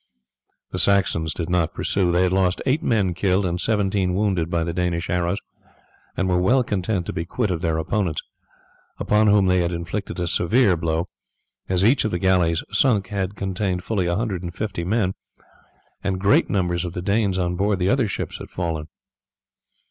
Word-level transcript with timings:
The 0.71 0.79
Saxons 0.79 1.31
did 1.31 1.47
not 1.47 1.75
pursue. 1.75 2.11
They 2.11 2.23
had 2.23 2.31
lost 2.33 2.59
eight 2.65 2.81
men 2.81 3.13
killed, 3.13 3.45
and 3.45 3.61
seventeen 3.61 4.15
wounded 4.15 4.49
by 4.49 4.63
the 4.63 4.73
Danish 4.73 5.11
arrows, 5.11 5.37
and 6.17 6.27
were 6.27 6.41
well 6.41 6.63
content 6.63 7.05
to 7.05 7.13
be 7.13 7.23
quit 7.23 7.51
of 7.51 7.61
their 7.61 7.77
opponents, 7.77 8.19
upon 8.97 9.27
whom 9.27 9.45
they 9.45 9.59
had 9.59 9.71
inflicted 9.71 10.19
a 10.19 10.27
severe 10.27 10.75
blow, 10.75 11.07
as 11.69 11.85
each 11.85 12.03
of 12.03 12.09
the 12.09 12.17
galleys 12.17 12.63
sunk 12.71 13.09
had 13.09 13.35
contained 13.35 13.83
fully 13.83 14.07
a 14.07 14.15
hundred 14.15 14.41
and 14.41 14.55
fifty 14.55 14.83
men, 14.83 15.13
and 16.03 16.19
great 16.19 16.49
numbers 16.49 16.83
of 16.83 16.93
the 16.93 17.03
Danes 17.03 17.37
on 17.37 17.55
board 17.55 17.77
the 17.77 17.89
other 17.89 18.07
ships 18.07 18.39
had 18.39 18.49
fallen. 18.49 18.87